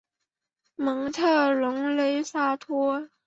[0.75, 3.07] 蒙特龙勒沙托。